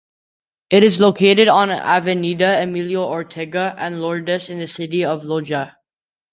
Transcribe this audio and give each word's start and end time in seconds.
It 0.71 0.83
is 0.83 0.99
located 0.99 1.47
on 1.47 1.69
Avenida 1.69 2.57
Emiliano 2.59 3.05
Ortega 3.05 3.75
and 3.77 4.01
Lourdes 4.01 4.49
in 4.49 4.57
the 4.57 4.67
city 4.67 5.05
of 5.05 5.21
Loja. 5.21 5.73